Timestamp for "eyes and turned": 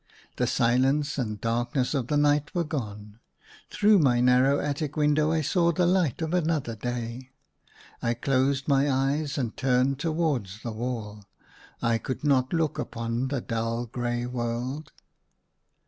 8.91-9.99